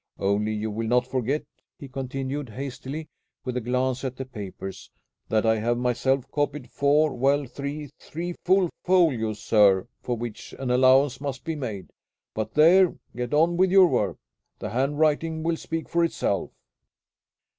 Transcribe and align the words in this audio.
Only 0.17 0.51
you 0.53 0.71
will 0.71 0.87
not 0.87 1.05
forget," 1.05 1.43
he 1.77 1.87
continued 1.87 2.49
hastily, 2.49 3.07
with 3.45 3.55
a 3.55 3.61
glance 3.61 4.03
at 4.03 4.15
the 4.15 4.25
papers, 4.25 4.89
"that 5.29 5.45
I 5.45 5.57
have 5.59 5.77
myself 5.77 6.25
copied 6.31 6.71
four 6.71 7.13
well, 7.13 7.45
three 7.45 7.91
three 7.99 8.33
full 8.43 8.71
folios, 8.83 9.37
sir, 9.43 9.87
for 10.01 10.17
which 10.17 10.53
an 10.57 10.71
allowance 10.71 11.21
must 11.21 11.43
be 11.43 11.55
made. 11.55 11.91
But 12.33 12.55
there! 12.55 12.95
Get 13.15 13.31
on 13.31 13.57
with 13.57 13.69
your 13.69 13.85
work. 13.85 14.17
The 14.57 14.71
handwriting 14.71 15.43
will 15.43 15.55
speak 15.57 15.87
for 15.87 16.03
itself." 16.03 16.49